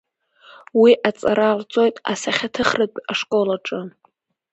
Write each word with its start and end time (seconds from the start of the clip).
Уи 0.81 0.91
аҵара 1.09 1.57
лҵоит 1.59 1.95
асахьаҭыхратә 2.11 2.99
школ 3.19 3.49
аҿы. 3.55 3.81